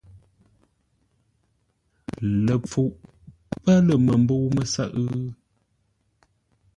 Ləpfuʼ 2.45 2.93
pə́ 3.63 3.77
lə̂ 3.87 3.95
məmbə̂u 4.05 4.47
mə́sə́ʼə́? 4.55 5.27